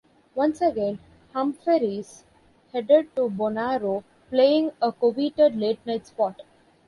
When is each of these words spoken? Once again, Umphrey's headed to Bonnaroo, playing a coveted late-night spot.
Once 0.33 0.61
again, 0.61 0.97
Umphrey's 1.35 2.23
headed 2.73 3.15
to 3.15 3.29
Bonnaroo, 3.29 4.03
playing 4.31 4.71
a 4.81 4.91
coveted 4.91 5.55
late-night 5.55 6.07
spot. 6.07 6.41